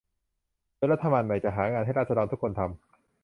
[0.75, 2.79] โดยรัฐบาลใหม่จะหางานให้ราษฎรทุกคนทำ